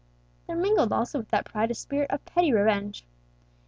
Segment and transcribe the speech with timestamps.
[0.47, 3.05] There mingled also with that pride a spirit of petty revenge.